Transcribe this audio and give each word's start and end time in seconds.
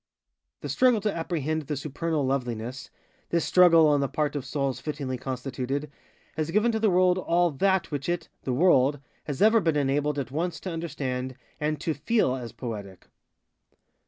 The 0.61 0.69
struggle 0.69 0.99
to 1.01 1.15
apprehend 1.15 1.61
the 1.67 1.77
supernal 1.77 2.25
LovelinessŌĆöthis 2.25 2.89
struggle, 3.41 3.87
on 3.87 3.99
the 3.99 4.07
part 4.07 4.35
of 4.35 4.45
souls 4.47 4.79
fittingly 4.79 5.15
constitutedŌĆöhas 5.19 6.51
given 6.51 6.71
to 6.71 6.79
the 6.79 6.89
world 6.89 7.19
all 7.19 7.53
_that 7.53 7.85
_which 7.89 8.09
it 8.09 8.27
(the 8.41 8.51
world) 8.51 8.99
has 9.25 9.43
ever 9.43 9.61
been 9.61 9.75
enabled 9.77 10.17
at 10.17 10.31
once 10.31 10.59
to 10.61 10.71
understand 10.73 11.35
and 11.59 11.79
_to 11.81 11.95
feel 11.95 12.31
_as 12.31 12.57
poetic. 12.57 13.09